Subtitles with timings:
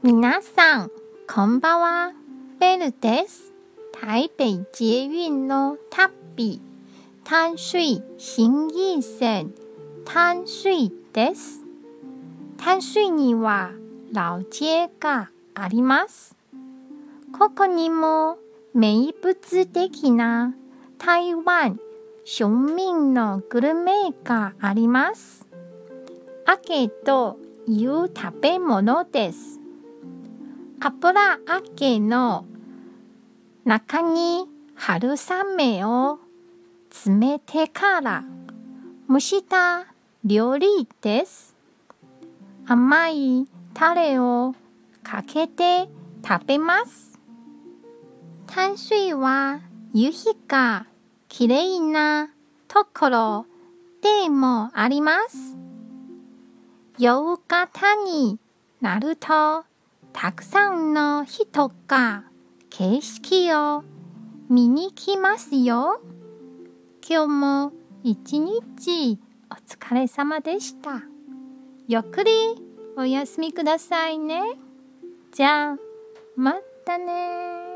[0.00, 0.92] 皆さん、
[1.28, 2.12] こんばんは。
[2.60, 3.52] ベルです。
[4.00, 6.62] 台北捷運の旅、
[7.24, 9.52] 淡水新幹線、
[10.04, 11.64] 淡水です。
[12.58, 13.72] 淡水には
[14.12, 16.36] 老街があります。
[17.36, 18.38] ここにも
[18.74, 20.54] 名物的な
[20.98, 21.80] 台湾
[22.24, 25.44] 庶民のグルメがあります。
[26.46, 27.36] アケと
[27.66, 29.57] いう食べ物です。
[30.80, 32.44] 油揚げの
[33.64, 34.46] 中に
[34.76, 35.16] 春
[35.56, 36.20] 雨を
[36.90, 38.22] 詰めてから
[39.10, 39.86] 蒸した
[40.24, 41.56] 料理です。
[42.66, 44.54] 甘いタレを
[45.02, 45.88] かけて
[46.26, 47.18] 食べます。
[48.46, 49.60] 淡水は
[49.92, 50.86] 夕日が
[51.28, 52.30] きれいな
[52.68, 53.46] ところ
[54.00, 55.56] でもあります。
[56.98, 57.10] 夕
[57.48, 58.38] 方に
[58.80, 59.64] なると
[60.12, 62.24] たくさんの人が
[62.70, 63.84] 景色を
[64.48, 66.00] 見に来ますよ。
[67.08, 69.18] 今日も一日
[69.50, 71.02] お疲れ様でした。
[71.86, 72.32] ゆっくり
[72.96, 74.42] お休みくださいね。
[75.32, 75.76] じゃあ、
[76.36, 77.67] またね